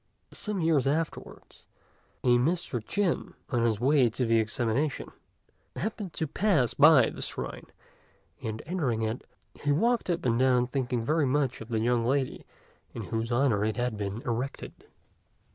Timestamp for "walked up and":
9.71-10.39